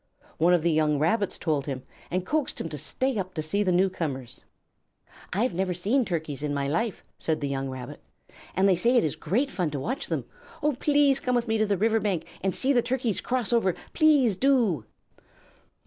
[0.39, 3.61] One of the young Rabbits told him, and coaxed him to stay up to see
[3.61, 4.45] the newcomers.
[5.31, 7.99] "I've never seen Turkeys in my life," said the young Rabbit,
[8.55, 10.25] "and they say it is great fun to watch them.
[10.63, 13.75] Oh, please come with me to the river bank and see the Turkeys cross over.
[13.93, 14.85] Please do!"